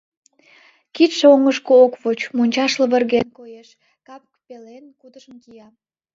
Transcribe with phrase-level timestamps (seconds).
[0.95, 3.67] Кидше оҥышко ок воч— мончаш лывырген, коеш,
[4.07, 5.67] кап пелен кутышын кия.